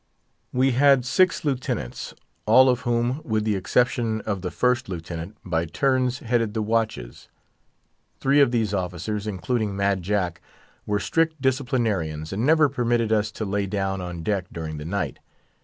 [0.51, 2.15] We had six lieutenants,
[2.47, 7.27] all of whom, with the exception of the First Lieutenant, by turns headed the watches.
[8.19, 10.41] Three of these officers, including Mad Jack,
[10.87, 15.19] were strict disciplinarians, and never permitted us to lay down on deck during the night.